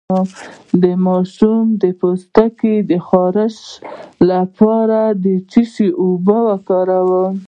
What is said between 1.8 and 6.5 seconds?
د پوستکي د خارښ لپاره د څه شي اوبه